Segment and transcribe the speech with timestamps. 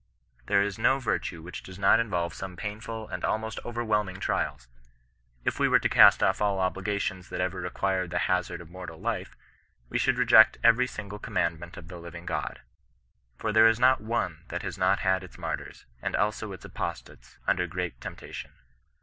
[0.47, 4.67] There is no virtue which does not involve some painful and almost overwhelming trials.
[5.45, 8.99] If we were to cast off all obligations that ever required the hazard of mortal
[8.99, 9.37] life,
[9.89, 12.61] we should reject every single commandment of the living God.
[13.37, 17.37] For there is not one that has not had its martyrs, and also its apostates,
[17.45, 18.53] un der great temptation.